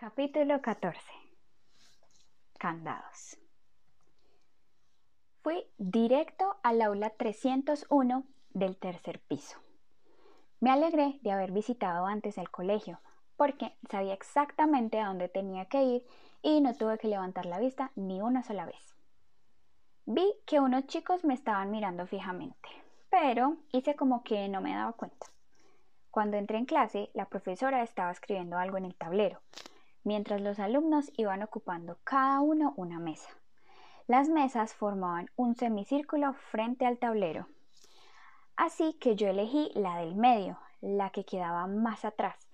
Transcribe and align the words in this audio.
Capítulo 0.00 0.62
14 0.62 0.98
Candados 2.58 3.36
Fui 5.42 5.62
directo 5.76 6.56
al 6.62 6.80
aula 6.80 7.10
301 7.10 8.24
del 8.54 8.78
tercer 8.78 9.20
piso. 9.20 9.58
Me 10.58 10.70
alegré 10.70 11.18
de 11.20 11.32
haber 11.32 11.52
visitado 11.52 12.06
antes 12.06 12.38
el 12.38 12.50
colegio, 12.50 12.98
porque 13.36 13.76
sabía 13.90 14.14
exactamente 14.14 14.98
a 14.98 15.08
dónde 15.08 15.28
tenía 15.28 15.66
que 15.66 15.82
ir 15.82 16.06
y 16.40 16.62
no 16.62 16.74
tuve 16.74 16.96
que 16.96 17.08
levantar 17.08 17.44
la 17.44 17.58
vista 17.58 17.92
ni 17.94 18.22
una 18.22 18.42
sola 18.42 18.64
vez. 18.64 18.96
Vi 20.06 20.24
que 20.46 20.60
unos 20.60 20.86
chicos 20.86 21.26
me 21.26 21.34
estaban 21.34 21.70
mirando 21.70 22.06
fijamente, 22.06 22.70
pero 23.10 23.58
hice 23.70 23.96
como 23.96 24.22
que 24.22 24.48
no 24.48 24.62
me 24.62 24.74
daba 24.74 24.94
cuenta. 24.94 25.26
Cuando 26.10 26.38
entré 26.38 26.56
en 26.56 26.64
clase, 26.64 27.10
la 27.12 27.26
profesora 27.26 27.82
estaba 27.82 28.10
escribiendo 28.10 28.56
algo 28.56 28.78
en 28.78 28.86
el 28.86 28.94
tablero, 28.94 29.42
mientras 30.04 30.40
los 30.40 30.58
alumnos 30.58 31.12
iban 31.16 31.42
ocupando 31.42 31.98
cada 32.04 32.40
uno 32.40 32.74
una 32.76 32.98
mesa. 32.98 33.30
Las 34.06 34.28
mesas 34.28 34.74
formaban 34.74 35.30
un 35.36 35.54
semicírculo 35.54 36.34
frente 36.34 36.86
al 36.86 36.98
tablero. 36.98 37.46
Así 38.56 38.94
que 38.94 39.16
yo 39.16 39.28
elegí 39.28 39.70
la 39.74 39.96
del 39.98 40.14
medio, 40.14 40.58
la 40.80 41.10
que 41.10 41.24
quedaba 41.24 41.66
más 41.66 42.04
atrás, 42.04 42.48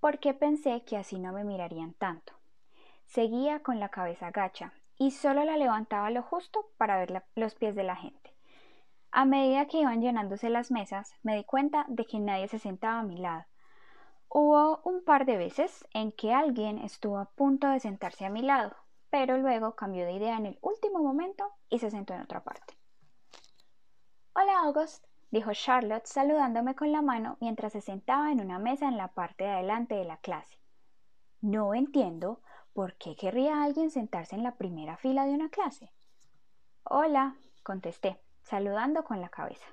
porque 0.00 0.34
pensé 0.34 0.84
que 0.84 0.96
así 0.96 1.18
no 1.18 1.32
me 1.32 1.44
mirarían 1.44 1.94
tanto. 1.94 2.34
Seguía 3.06 3.60
con 3.60 3.80
la 3.80 3.88
cabeza 3.88 4.30
gacha 4.30 4.72
y 4.98 5.12
solo 5.12 5.44
la 5.44 5.56
levantaba 5.56 6.10
lo 6.10 6.22
justo 6.22 6.66
para 6.76 6.98
ver 6.98 7.24
los 7.34 7.54
pies 7.54 7.74
de 7.74 7.84
la 7.84 7.96
gente. 7.96 8.34
A 9.10 9.24
medida 9.24 9.66
que 9.66 9.78
iban 9.78 10.02
llenándose 10.02 10.50
las 10.50 10.70
mesas, 10.70 11.14
me 11.22 11.36
di 11.36 11.44
cuenta 11.44 11.86
de 11.88 12.04
que 12.04 12.20
nadie 12.20 12.48
se 12.48 12.58
sentaba 12.58 13.00
a 13.00 13.04
mi 13.04 13.16
lado, 13.16 13.46
Hubo 14.30 14.80
un 14.84 15.02
par 15.04 15.24
de 15.24 15.38
veces 15.38 15.86
en 15.94 16.12
que 16.12 16.34
alguien 16.34 16.78
estuvo 16.78 17.18
a 17.18 17.30
punto 17.30 17.66
de 17.68 17.80
sentarse 17.80 18.26
a 18.26 18.30
mi 18.30 18.42
lado, 18.42 18.76
pero 19.08 19.38
luego 19.38 19.74
cambió 19.74 20.04
de 20.04 20.12
idea 20.12 20.36
en 20.36 20.44
el 20.44 20.58
último 20.60 20.98
momento 20.98 21.50
y 21.70 21.78
se 21.78 21.90
sentó 21.90 22.12
en 22.12 22.20
otra 22.20 22.44
parte. 22.44 22.74
Hola, 24.34 24.60
August, 24.64 25.06
dijo 25.30 25.52
Charlotte 25.54 26.06
saludándome 26.06 26.74
con 26.74 26.92
la 26.92 27.00
mano 27.00 27.38
mientras 27.40 27.72
se 27.72 27.80
sentaba 27.80 28.30
en 28.30 28.42
una 28.42 28.58
mesa 28.58 28.86
en 28.86 28.98
la 28.98 29.08
parte 29.08 29.44
de 29.44 29.50
adelante 29.50 29.94
de 29.94 30.04
la 30.04 30.18
clase. 30.18 30.58
No 31.40 31.74
entiendo 31.74 32.42
por 32.74 32.96
qué 32.96 33.16
querría 33.16 33.62
alguien 33.62 33.90
sentarse 33.90 34.36
en 34.36 34.42
la 34.42 34.56
primera 34.56 34.98
fila 34.98 35.24
de 35.24 35.32
una 35.32 35.48
clase. 35.48 35.90
Hola, 36.84 37.36
contesté, 37.62 38.20
saludando 38.42 39.04
con 39.04 39.22
la 39.22 39.30
cabeza. 39.30 39.66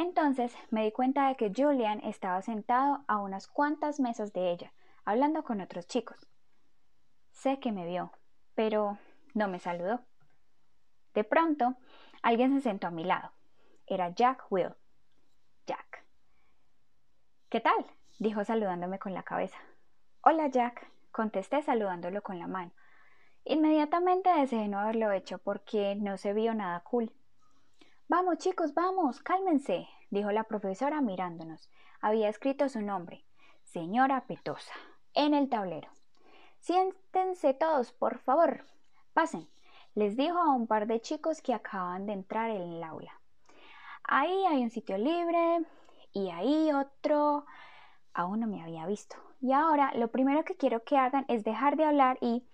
Entonces 0.00 0.56
me 0.70 0.84
di 0.84 0.92
cuenta 0.92 1.28
de 1.28 1.36
que 1.36 1.52
Julian 1.54 2.00
estaba 2.02 2.40
sentado 2.40 3.04
a 3.06 3.18
unas 3.18 3.46
cuantas 3.46 4.00
mesas 4.00 4.32
de 4.32 4.50
ella, 4.50 4.72
hablando 5.04 5.44
con 5.44 5.60
otros 5.60 5.86
chicos. 5.86 6.26
Sé 7.32 7.60
que 7.60 7.70
me 7.70 7.84
vio, 7.84 8.10
pero 8.54 8.96
no 9.34 9.46
me 9.46 9.58
saludó. 9.58 10.00
De 11.12 11.22
pronto, 11.22 11.76
alguien 12.22 12.54
se 12.54 12.62
sentó 12.62 12.86
a 12.86 12.90
mi 12.90 13.04
lado. 13.04 13.32
Era 13.86 14.08
Jack 14.08 14.46
Will. 14.48 14.74
Jack. 15.66 16.06
¿Qué 17.50 17.60
tal? 17.60 17.84
dijo 18.18 18.42
saludándome 18.42 18.98
con 18.98 19.12
la 19.12 19.22
cabeza. 19.22 19.58
Hola, 20.22 20.46
Jack, 20.46 20.90
contesté 21.12 21.60
saludándolo 21.60 22.22
con 22.22 22.38
la 22.38 22.46
mano. 22.46 22.72
Inmediatamente 23.44 24.30
deseé 24.30 24.66
no 24.66 24.78
haberlo 24.78 25.12
hecho 25.12 25.36
porque 25.36 25.94
no 25.94 26.16
se 26.16 26.32
vio 26.32 26.54
nada 26.54 26.80
cool. 26.84 27.12
Vamos, 28.10 28.38
chicos, 28.38 28.74
vamos, 28.74 29.20
cálmense, 29.22 29.88
dijo 30.10 30.32
la 30.32 30.42
profesora 30.42 31.00
mirándonos. 31.00 31.70
Había 32.00 32.28
escrito 32.28 32.68
su 32.68 32.82
nombre, 32.82 33.24
señora 33.62 34.26
Petosa, 34.26 34.72
en 35.14 35.32
el 35.32 35.48
tablero. 35.48 35.88
Siéntense 36.58 37.54
todos, 37.54 37.92
por 37.92 38.18
favor. 38.18 38.64
Pasen, 39.12 39.48
les 39.94 40.16
dijo 40.16 40.36
a 40.38 40.50
un 40.52 40.66
par 40.66 40.88
de 40.88 41.00
chicos 41.00 41.40
que 41.40 41.54
acaban 41.54 42.06
de 42.06 42.14
entrar 42.14 42.50
en 42.50 42.62
el 42.62 42.82
aula. 42.82 43.12
Ahí 44.02 44.44
hay 44.46 44.64
un 44.64 44.70
sitio 44.70 44.98
libre 44.98 45.64
y 46.12 46.30
ahí 46.30 46.72
otro. 46.72 47.46
Aún 48.12 48.40
no 48.40 48.48
me 48.48 48.60
había 48.60 48.86
visto. 48.86 49.14
Y 49.40 49.52
ahora 49.52 49.92
lo 49.94 50.10
primero 50.10 50.42
que 50.42 50.56
quiero 50.56 50.82
que 50.82 50.96
hagan 50.96 51.26
es 51.28 51.44
dejar 51.44 51.76
de 51.76 51.84
hablar 51.84 52.18
y... 52.20 52.44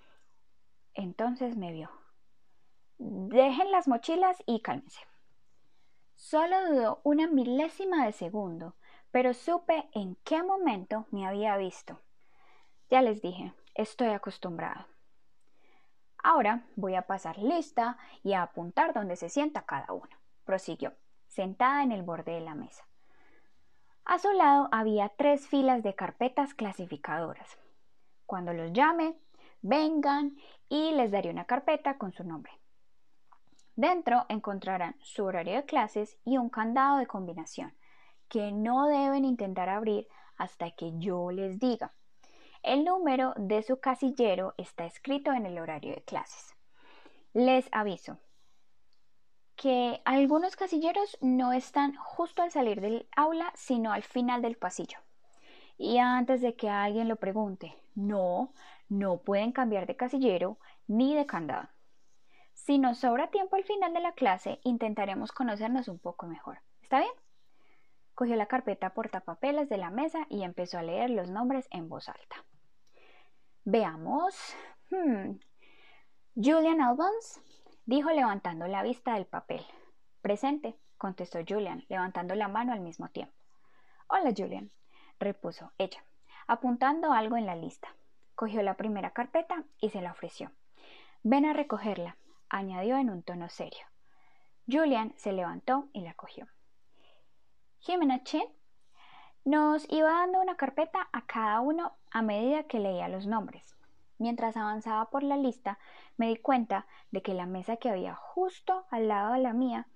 Entonces 0.92 1.56
me 1.56 1.72
vio. 1.72 1.90
Dejen 2.98 3.72
las 3.72 3.88
mochilas 3.88 4.36
y 4.44 4.60
cálmense. 4.60 5.00
Solo 6.16 6.56
dudó 6.66 7.00
una 7.04 7.28
milésima 7.28 8.06
de 8.06 8.12
segundo, 8.12 8.74
pero 9.10 9.34
supe 9.34 9.88
en 9.92 10.16
qué 10.24 10.42
momento 10.42 11.06
me 11.10 11.26
había 11.26 11.56
visto. 11.56 12.00
Ya 12.90 13.02
les 13.02 13.20
dije, 13.20 13.52
estoy 13.74 14.08
acostumbrado. 14.08 14.86
Ahora 16.22 16.64
voy 16.74 16.94
a 16.94 17.02
pasar 17.02 17.38
lista 17.38 17.98
y 18.24 18.32
a 18.32 18.42
apuntar 18.42 18.94
donde 18.94 19.16
se 19.16 19.28
sienta 19.28 19.66
cada 19.66 19.92
uno, 19.92 20.16
prosiguió, 20.44 20.94
sentada 21.28 21.82
en 21.82 21.92
el 21.92 22.02
borde 22.02 22.32
de 22.32 22.40
la 22.40 22.54
mesa. 22.54 22.84
A 24.06 24.18
su 24.18 24.32
lado 24.32 24.68
había 24.72 25.10
tres 25.10 25.46
filas 25.46 25.82
de 25.82 25.94
carpetas 25.94 26.54
clasificadoras. 26.54 27.58
Cuando 28.24 28.54
los 28.54 28.72
llame, 28.72 29.18
vengan 29.60 30.36
y 30.68 30.92
les 30.92 31.10
daré 31.10 31.30
una 31.30 31.44
carpeta 31.44 31.98
con 31.98 32.12
su 32.12 32.24
nombre. 32.24 32.52
Dentro 33.76 34.24
encontrarán 34.30 34.96
su 35.00 35.24
horario 35.24 35.56
de 35.56 35.64
clases 35.66 36.16
y 36.24 36.38
un 36.38 36.48
candado 36.48 36.96
de 36.96 37.06
combinación 37.06 37.74
que 38.28 38.50
no 38.50 38.86
deben 38.86 39.26
intentar 39.26 39.68
abrir 39.68 40.08
hasta 40.38 40.70
que 40.70 40.92
yo 40.98 41.30
les 41.30 41.58
diga. 41.58 41.92
El 42.62 42.84
número 42.84 43.34
de 43.36 43.62
su 43.62 43.78
casillero 43.78 44.54
está 44.56 44.86
escrito 44.86 45.32
en 45.32 45.44
el 45.44 45.58
horario 45.58 45.94
de 45.94 46.02
clases. 46.02 46.56
Les 47.34 47.68
aviso 47.70 48.18
que 49.56 50.00
algunos 50.04 50.56
casilleros 50.56 51.18
no 51.20 51.52
están 51.52 51.94
justo 51.96 52.42
al 52.42 52.50
salir 52.50 52.80
del 52.80 53.06
aula, 53.14 53.52
sino 53.54 53.92
al 53.92 54.02
final 54.02 54.40
del 54.40 54.56
pasillo. 54.56 54.98
Y 55.78 55.98
antes 55.98 56.40
de 56.40 56.56
que 56.56 56.70
alguien 56.70 57.08
lo 57.08 57.16
pregunte, 57.16 57.76
no, 57.94 58.54
no 58.88 59.18
pueden 59.18 59.52
cambiar 59.52 59.86
de 59.86 59.96
casillero 59.96 60.58
ni 60.86 61.14
de 61.14 61.26
candado. 61.26 61.68
Si 62.56 62.78
nos 62.78 62.98
sobra 62.98 63.30
tiempo 63.30 63.54
al 63.54 63.64
final 63.64 63.92
de 63.92 64.00
la 64.00 64.12
clase, 64.12 64.60
intentaremos 64.64 65.30
conocernos 65.30 65.88
un 65.88 65.98
poco 65.98 66.26
mejor. 66.26 66.58
¿Está 66.80 66.98
bien? 66.98 67.12
Cogió 68.14 68.34
la 68.34 68.46
carpeta 68.46 68.94
portapapeles 68.94 69.68
de 69.68 69.76
la 69.76 69.90
mesa 69.90 70.26
y 70.30 70.42
empezó 70.42 70.78
a 70.78 70.82
leer 70.82 71.10
los 71.10 71.30
nombres 71.30 71.68
en 71.70 71.88
voz 71.88 72.08
alta. 72.08 72.44
Veamos. 73.64 74.56
Hmm. 74.90 75.38
Julian 76.34 76.80
Albans, 76.80 77.40
dijo 77.84 78.10
levantando 78.10 78.66
la 78.66 78.82
vista 78.82 79.14
del 79.14 79.26
papel. 79.26 79.64
Presente, 80.22 80.76
contestó 80.96 81.38
Julian, 81.46 81.84
levantando 81.88 82.34
la 82.34 82.48
mano 82.48 82.72
al 82.72 82.80
mismo 82.80 83.10
tiempo. 83.10 83.34
Hola, 84.08 84.32
Julian, 84.36 84.72
repuso 85.20 85.72
ella, 85.76 86.02
apuntando 86.46 87.12
algo 87.12 87.36
en 87.36 87.46
la 87.46 87.54
lista. 87.54 87.94
Cogió 88.34 88.62
la 88.62 88.78
primera 88.78 89.10
carpeta 89.10 89.62
y 89.78 89.90
se 89.90 90.00
la 90.00 90.12
ofreció. 90.12 90.52
Ven 91.22 91.44
a 91.44 91.52
recogerla, 91.52 92.16
añadió 92.48 92.96
en 92.96 93.10
un 93.10 93.22
tono 93.22 93.48
serio. 93.48 93.86
Julian 94.68 95.12
se 95.16 95.32
levantó 95.32 95.88
y 95.92 96.00
la 96.00 96.14
cogió. 96.14 96.46
Jimena 97.78 98.24
Chen 98.24 98.48
nos 99.44 99.86
iba 99.92 100.10
dando 100.10 100.40
una 100.40 100.56
carpeta 100.56 101.08
a 101.12 101.24
cada 101.24 101.60
uno 101.60 101.96
a 102.10 102.22
medida 102.22 102.64
que 102.64 102.80
leía 102.80 103.08
los 103.08 103.26
nombres. 103.26 103.76
Mientras 104.18 104.56
avanzaba 104.56 105.10
por 105.10 105.22
la 105.22 105.36
lista, 105.36 105.78
me 106.16 106.28
di 106.28 106.36
cuenta 106.36 106.86
de 107.10 107.22
que 107.22 107.34
la 107.34 107.46
mesa 107.46 107.76
que 107.76 107.90
había 107.90 108.14
justo 108.14 108.86
al 108.90 109.08
lado 109.08 109.34
de 109.34 109.40
la 109.40 109.52
mía 109.52 109.86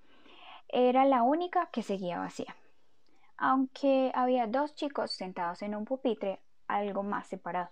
era 0.69 1.05
la 1.05 1.23
única 1.23 1.67
que 1.73 1.83
seguía 1.83 2.19
vacía, 2.19 2.55
aunque 3.37 4.13
había 4.15 4.47
dos 4.47 4.75
chicos 4.75 5.11
sentados 5.13 5.63
en 5.63 5.75
un 5.75 5.85
pupitre 5.85 6.41
algo 6.69 7.03
más 7.03 7.27
separado. 7.27 7.71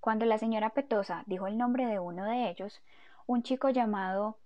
Cuando 0.00 0.24
la 0.24 0.38
señora 0.38 0.70
Petosa 0.70 1.22
dijo 1.26 1.46
el 1.46 1.56
nombre 1.56 1.86
de 1.86 2.00
uno 2.00 2.24
de 2.24 2.50
ellos, 2.50 2.82
un 3.26 3.42
chico 3.42 3.70
llamado 3.70 4.38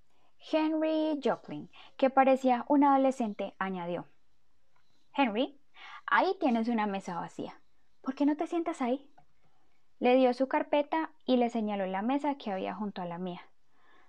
Henry 0.53 1.21
Joplin, 1.23 1.71
que 1.97 2.11
parecía 2.11 2.65
un 2.69 2.85
adolescente, 2.85 3.55
añadió 3.59 4.07
Henry, 5.15 5.59
ahí 6.07 6.37
tienes 6.39 6.69
una 6.69 6.87
mesa 6.87 7.19
vacía. 7.19 7.59
¿Por 8.03 8.15
qué 8.15 8.27
no 8.27 8.37
te 8.37 8.47
sientas 8.47 8.83
ahí? 8.83 9.11
Le 9.99 10.15
dio 10.15 10.35
su 10.35 10.47
carpeta 10.47 11.11
y 11.25 11.39
le 11.39 11.49
señaló 11.49 11.87
la 11.87 12.03
mesa 12.03 12.37
que 12.37 12.53
había 12.53 12.75
junto 12.75 13.01
a 13.01 13.07
la 13.07 13.17
mía. 13.17 13.41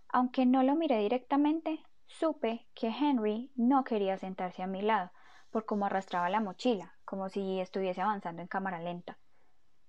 Aunque 0.10 0.46
no 0.46 0.64
lo 0.64 0.76
miré 0.76 1.00
directamente, 1.00 1.82
supe 2.08 2.68
que 2.74 2.88
Henry 2.88 3.52
no 3.56 3.86
quería 3.86 4.18
sentarse 4.18 4.64
a 4.64 4.68
mi 4.68 4.82
lado, 4.82 5.12
por 5.50 5.66
cómo 5.66 5.86
arrastraba 5.86 6.30
la 6.30 6.42
mochila, 6.42 6.94
como 7.06 7.30
si 7.30 7.60
estuviese 7.62 8.02
avanzando 8.02 8.42
en 8.42 8.50
cámara 8.50 8.80
lenta. 8.80 9.18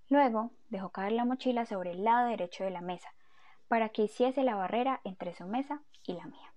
Luego 0.09 0.53
dejó 0.69 0.91
caer 0.91 1.13
la 1.13 1.25
mochila 1.25 1.67
sobre 1.67 1.91
el 1.91 2.05
lado 2.05 2.29
derecho 2.29 2.63
de 2.65 2.71
la 2.71 2.81
mesa, 2.81 3.13
para 3.69 3.91
que 3.91 4.03
hiciese 4.03 4.43
la 4.43 4.56
barrera 4.56 5.00
entre 5.05 5.35
su 5.35 5.47
mesa 5.47 5.82
y 6.05 6.15
la 6.15 6.26
mía. 6.26 6.55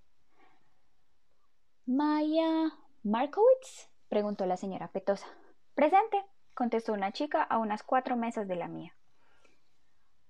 Maya 1.85 2.73
Markowitz? 3.03 3.89
preguntó 4.07 4.45
la 4.45 4.57
señora 4.57 4.87
Petosa. 4.87 5.27
Presente, 5.75 6.23
contestó 6.53 6.93
una 6.93 7.11
chica 7.11 7.43
a 7.43 7.57
unas 7.57 7.83
cuatro 7.83 8.15
mesas 8.15 8.47
de 8.47 8.55
la 8.55 8.67
mía. 8.67 8.93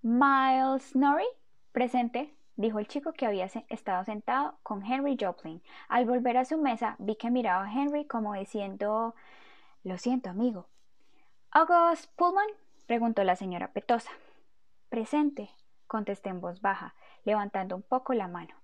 Miles 0.01 0.95
Norrie, 0.95 1.27
presente, 1.71 2.33
dijo 2.55 2.79
el 2.79 2.87
chico 2.87 3.13
que 3.13 3.25
había 3.25 3.45
estado 3.69 4.03
sentado 4.03 4.57
con 4.63 4.83
Henry 4.83 5.17
Joplin. 5.19 5.61
Al 5.89 6.05
volver 6.05 6.37
a 6.37 6.45
su 6.45 6.57
mesa 6.57 6.95
vi 6.99 7.15
que 7.15 7.29
miraba 7.29 7.65
a 7.65 7.71
Henry 7.71 8.05
como 8.05 8.33
diciendo 8.33 9.13
Lo 9.83 9.97
siento, 9.97 10.29
amigo. 10.29 10.67
August 11.51 12.09
Pullman, 12.15 12.47
preguntó 12.87 13.23
la 13.23 13.35
señora 13.35 13.71
Petosa. 13.73 14.11
Presente, 14.89 15.49
contesté 15.91 16.29
en 16.29 16.39
voz 16.39 16.61
baja, 16.61 16.95
levantando 17.25 17.75
un 17.75 17.81
poco 17.81 18.13
la 18.13 18.29
mano. 18.29 18.55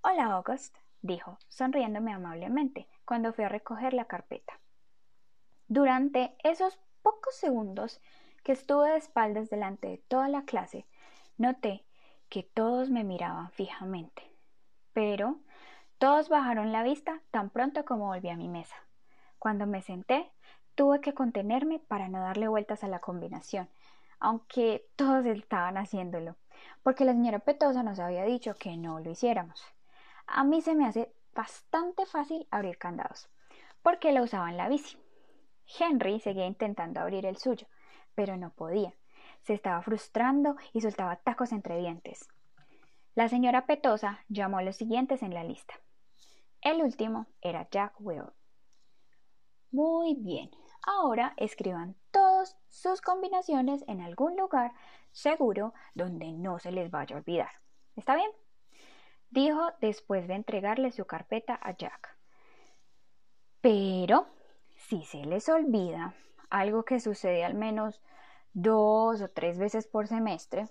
Hola, 0.00 0.24
August, 0.24 0.76
dijo, 1.02 1.38
sonriéndome 1.46 2.12
amablemente, 2.12 2.88
cuando 3.04 3.32
fui 3.32 3.44
a 3.44 3.48
recoger 3.48 3.94
la 3.94 4.06
carpeta. 4.06 4.58
Durante 5.68 6.36
esos 6.42 6.76
pocos 7.00 7.36
segundos 7.36 8.00
que 8.42 8.50
estuve 8.50 8.90
de 8.90 8.96
espaldas 8.96 9.50
delante 9.50 9.86
de 9.86 9.98
toda 9.98 10.28
la 10.28 10.42
clase, 10.46 10.84
noté 11.36 11.84
que 12.28 12.42
todos 12.42 12.90
me 12.90 13.04
miraban 13.04 13.52
fijamente. 13.52 14.28
Pero 14.92 15.38
todos 15.98 16.28
bajaron 16.28 16.72
la 16.72 16.82
vista 16.82 17.22
tan 17.30 17.50
pronto 17.50 17.84
como 17.84 18.06
volví 18.06 18.30
a 18.30 18.36
mi 18.36 18.48
mesa. 18.48 18.74
Cuando 19.38 19.68
me 19.68 19.80
senté, 19.80 20.32
tuve 20.74 21.00
que 21.00 21.14
contenerme 21.14 21.78
para 21.78 22.08
no 22.08 22.18
darle 22.18 22.48
vueltas 22.48 22.82
a 22.82 22.88
la 22.88 22.98
combinación, 22.98 23.68
aunque 24.18 24.88
todos 24.96 25.24
estaban 25.26 25.76
haciéndolo, 25.76 26.34
porque 26.82 27.04
la 27.04 27.12
señora 27.12 27.38
Petosa 27.40 27.82
nos 27.82 27.98
había 27.98 28.24
dicho 28.24 28.54
que 28.54 28.76
no 28.76 29.00
lo 29.00 29.10
hiciéramos. 29.10 29.62
A 30.26 30.44
mí 30.44 30.60
se 30.60 30.74
me 30.74 30.86
hace 30.86 31.12
bastante 31.34 32.06
fácil 32.06 32.46
abrir 32.50 32.78
candados, 32.78 33.28
porque 33.82 34.12
lo 34.12 34.22
usaba 34.22 34.50
en 34.50 34.56
la 34.56 34.68
bici. 34.68 34.98
Henry 35.78 36.20
seguía 36.20 36.46
intentando 36.46 37.00
abrir 37.00 37.26
el 37.26 37.36
suyo, 37.36 37.66
pero 38.14 38.36
no 38.36 38.50
podía. 38.50 38.92
Se 39.42 39.54
estaba 39.54 39.82
frustrando 39.82 40.56
y 40.72 40.80
soltaba 40.80 41.16
tacos 41.16 41.52
entre 41.52 41.78
dientes. 41.78 42.28
La 43.14 43.28
señora 43.28 43.66
Petosa 43.66 44.24
llamó 44.28 44.58
a 44.58 44.62
los 44.62 44.76
siguientes 44.76 45.22
en 45.22 45.34
la 45.34 45.44
lista. 45.44 45.74
El 46.60 46.82
último 46.82 47.26
era 47.40 47.68
Jack 47.70 47.94
Will. 48.00 48.24
Muy 49.70 50.14
bien, 50.14 50.50
ahora 50.86 51.34
escriban 51.36 51.94
sus 52.68 53.00
combinaciones 53.00 53.84
en 53.86 54.00
algún 54.00 54.36
lugar 54.36 54.72
seguro 55.12 55.74
donde 55.94 56.32
no 56.32 56.58
se 56.58 56.72
les 56.72 56.90
vaya 56.90 57.16
a 57.16 57.18
olvidar. 57.18 57.50
¿Está 57.96 58.14
bien? 58.16 58.30
Dijo 59.30 59.72
después 59.80 60.26
de 60.28 60.34
entregarle 60.34 60.90
su 60.92 61.04
carpeta 61.04 61.58
a 61.62 61.76
Jack. 61.76 62.16
Pero 63.60 64.26
si 64.76 65.04
se 65.04 65.24
les 65.24 65.48
olvida, 65.48 66.14
algo 66.50 66.84
que 66.84 67.00
sucede 67.00 67.44
al 67.44 67.54
menos 67.54 68.00
dos 68.52 69.20
o 69.20 69.28
tres 69.28 69.58
veces 69.58 69.86
por 69.86 70.06
semestre, 70.06 70.68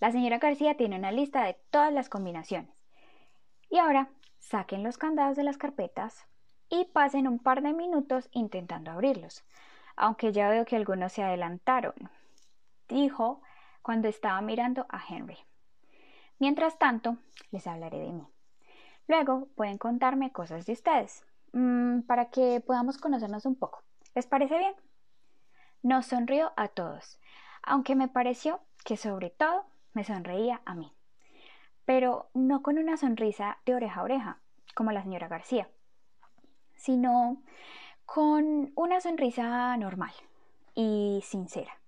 la 0.00 0.12
señora 0.12 0.38
García 0.38 0.76
tiene 0.76 0.96
una 0.96 1.12
lista 1.12 1.44
de 1.44 1.54
todas 1.70 1.92
las 1.92 2.08
combinaciones. 2.08 2.70
Y 3.70 3.78
ahora 3.78 4.10
saquen 4.38 4.82
los 4.82 4.98
candados 4.98 5.36
de 5.36 5.44
las 5.44 5.58
carpetas 5.58 6.26
y 6.68 6.84
pasen 6.86 7.26
un 7.26 7.38
par 7.38 7.62
de 7.62 7.72
minutos 7.72 8.28
intentando 8.32 8.90
abrirlos, 8.90 9.44
aunque 9.98 10.32
ya 10.32 10.48
veo 10.48 10.64
que 10.64 10.76
algunos 10.76 11.12
se 11.12 11.22
adelantaron, 11.22 11.94
dijo 12.88 13.42
cuando 13.82 14.08
estaba 14.08 14.40
mirando 14.40 14.86
a 14.88 15.02
Henry. 15.06 15.38
Mientras 16.38 16.78
tanto, 16.78 17.18
les 17.50 17.66
hablaré 17.66 17.98
de 17.98 18.12
mí. 18.12 18.26
Luego 19.08 19.48
pueden 19.56 19.78
contarme 19.78 20.32
cosas 20.32 20.66
de 20.66 20.72
ustedes, 20.72 21.26
mm, 21.52 22.02
para 22.02 22.30
que 22.30 22.60
podamos 22.60 22.98
conocernos 22.98 23.44
un 23.44 23.56
poco. 23.56 23.82
¿Les 24.14 24.26
parece 24.26 24.58
bien? 24.58 24.74
Nos 25.82 26.06
sonrió 26.06 26.52
a 26.56 26.68
todos, 26.68 27.18
aunque 27.62 27.96
me 27.96 28.08
pareció 28.08 28.60
que 28.84 28.96
sobre 28.96 29.30
todo 29.30 29.66
me 29.94 30.04
sonreía 30.04 30.60
a 30.64 30.74
mí. 30.74 30.92
Pero 31.84 32.30
no 32.34 32.62
con 32.62 32.78
una 32.78 32.96
sonrisa 32.96 33.58
de 33.64 33.74
oreja 33.74 34.00
a 34.00 34.04
oreja, 34.04 34.38
como 34.74 34.92
la 34.92 35.02
señora 35.02 35.28
García, 35.28 35.68
sino 36.76 37.42
con 38.08 38.72
una 38.74 39.02
sonrisa 39.02 39.76
normal 39.76 40.12
y 40.74 41.20
sincera. 41.22 41.78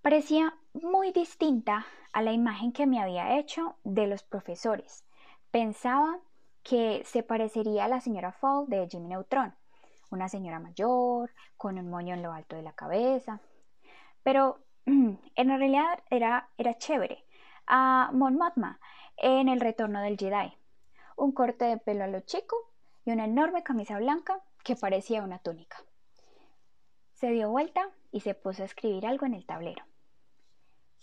Parecía 0.00 0.56
muy 0.72 1.12
distinta 1.12 1.84
a 2.14 2.22
la 2.22 2.32
imagen 2.32 2.72
que 2.72 2.86
me 2.86 2.98
había 2.98 3.38
hecho 3.38 3.76
de 3.84 4.06
los 4.06 4.22
profesores. 4.22 5.04
Pensaba 5.50 6.18
que 6.62 7.02
se 7.04 7.22
parecería 7.22 7.84
a 7.84 7.88
la 7.88 8.00
señora 8.00 8.32
Fall 8.32 8.64
de 8.66 8.88
Jimmy 8.90 9.08
Neutron, 9.08 9.54
una 10.10 10.30
señora 10.30 10.60
mayor, 10.60 11.30
con 11.58 11.78
un 11.78 11.90
moño 11.90 12.14
en 12.14 12.22
lo 12.22 12.32
alto 12.32 12.56
de 12.56 12.62
la 12.62 12.72
cabeza. 12.72 13.42
Pero 14.22 14.60
en 14.86 15.18
realidad 15.36 16.02
era, 16.08 16.48
era 16.56 16.78
chévere. 16.78 17.26
A 17.66 18.08
Mon 18.14 18.38
Mothma 18.38 18.80
en 19.18 19.50
El 19.50 19.60
Retorno 19.60 20.00
del 20.00 20.16
Jedi. 20.16 20.56
Un 21.16 21.32
corte 21.32 21.66
de 21.66 21.76
pelo 21.76 22.04
a 22.04 22.08
lo 22.08 22.20
chico 22.20 22.56
y 23.04 23.12
una 23.12 23.26
enorme 23.26 23.62
camisa 23.62 23.98
blanca 23.98 24.42
que 24.64 24.74
parecía 24.74 25.22
una 25.22 25.38
túnica. 25.38 25.76
Se 27.12 27.30
dio 27.30 27.50
vuelta 27.50 27.90
y 28.10 28.20
se 28.20 28.34
puso 28.34 28.62
a 28.62 28.66
escribir 28.66 29.06
algo 29.06 29.26
en 29.26 29.34
el 29.34 29.46
tablero. 29.46 29.84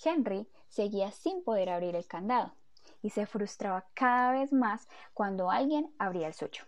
Henry 0.03 0.49
seguía 0.67 1.11
sin 1.11 1.43
poder 1.43 1.69
abrir 1.69 1.95
el 1.95 2.07
candado 2.07 2.53
y 3.01 3.11
se 3.11 3.25
frustraba 3.25 3.85
cada 3.93 4.33
vez 4.33 4.51
más 4.51 4.89
cuando 5.13 5.51
alguien 5.51 5.93
abría 5.99 6.27
el 6.27 6.33
suyo. 6.33 6.65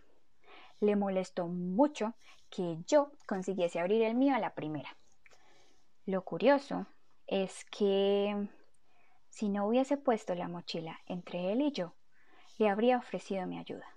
Le 0.79 0.95
molestó 0.95 1.47
mucho 1.47 2.13
que 2.49 2.77
yo 2.87 3.11
consiguiese 3.27 3.79
abrir 3.79 4.03
el 4.03 4.15
mío 4.15 4.35
a 4.35 4.39
la 4.39 4.53
primera. 4.53 4.95
Lo 6.05 6.23
curioso 6.23 6.85
es 7.25 7.65
que 7.65 8.49
si 9.29 9.49
no 9.49 9.65
hubiese 9.65 9.97
puesto 9.97 10.35
la 10.35 10.47
mochila 10.47 10.99
entre 11.07 11.51
él 11.51 11.61
y 11.61 11.71
yo, 11.71 11.93
le 12.59 12.69
habría 12.69 12.97
ofrecido 12.97 13.47
mi 13.47 13.57
ayuda. 13.57 13.87